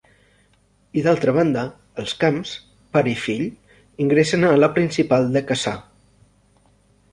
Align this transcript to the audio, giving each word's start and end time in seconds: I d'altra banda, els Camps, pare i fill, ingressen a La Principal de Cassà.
I 0.99 1.03
d'altra 1.07 1.33
banda, 1.37 1.65
els 2.03 2.13
Camps, 2.23 2.55
pare 2.97 3.13
i 3.13 3.15
fill, 3.27 3.45
ingressen 4.07 4.49
a 4.51 4.57
La 4.65 4.73
Principal 4.81 5.31
de 5.39 5.47
Cassà. 5.53 5.79